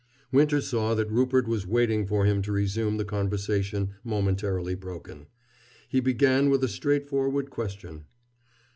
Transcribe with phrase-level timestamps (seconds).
[0.31, 5.27] Winter saw that Rupert was waiting for him to resume the conversation momentarily broken.
[5.89, 8.05] He began with a straightforward question.